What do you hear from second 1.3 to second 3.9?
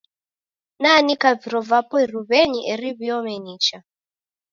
viro vapo irumenyi eri viome nicha.